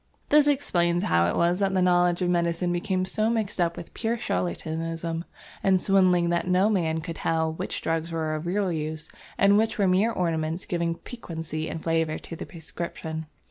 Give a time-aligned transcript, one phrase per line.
[0.29, 3.93] This explains how it was that the knowledge of medicine became so mixed up with
[3.93, 5.25] pure charlatanism
[5.61, 9.77] and swindling that no man could tell which drugs were of real use and which
[9.77, 13.27] were mere ornaments giving piquancy and flavour to the prescription.